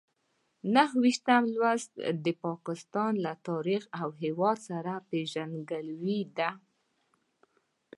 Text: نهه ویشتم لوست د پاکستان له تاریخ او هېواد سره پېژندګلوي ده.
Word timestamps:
نهه 0.75 0.93
ویشتم 1.03 1.43
لوست 1.55 1.93
د 2.23 2.27
پاکستان 2.45 3.13
له 3.25 3.33
تاریخ 3.47 3.83
او 4.01 4.09
هېواد 4.21 4.57
سره 4.69 4.93
پېژندګلوي 5.09 6.21
ده. 6.37 6.49